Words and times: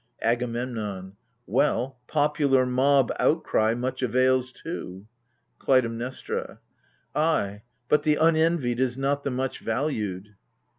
AGAMEMNON. 0.23 1.15
Well, 1.45 1.99
popular 2.07 2.65
mob 2.65 3.11
outcry 3.19 3.75
much 3.75 4.01
avails 4.01 4.51
too! 4.51 5.05
KLUTAIMNESTRA. 5.59 6.57
Ay, 7.13 7.61
but 7.87 8.01
the 8.01 8.15
unenvied 8.17 8.79
is 8.79 8.97
not 8.97 9.23
the 9.23 9.29
much 9.29 9.59
valued. 9.59 10.33